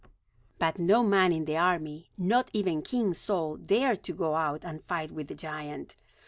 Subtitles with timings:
[0.57, 4.83] But no man in the army, not even King Saul, dared to go out and
[4.85, 5.95] fight with the giant.